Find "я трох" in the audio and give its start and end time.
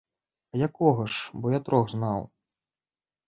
1.55-1.85